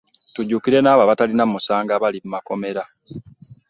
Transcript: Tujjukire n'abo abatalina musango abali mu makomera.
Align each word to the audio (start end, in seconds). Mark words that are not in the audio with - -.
Tujjukire 0.33 0.77
n'abo 0.81 1.01
abatalina 1.03 1.43
musango 1.53 1.91
abali 1.97 2.17
mu 2.23 2.29
makomera. 2.35 2.83